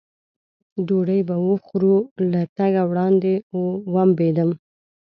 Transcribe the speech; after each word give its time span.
ډوډۍ 0.87 1.21
به 1.27 1.35
وخورو، 1.47 1.95
له 2.31 2.41
تګه 2.57 2.81
وړاندې 2.89 3.33
ومبېدم. 3.93 4.49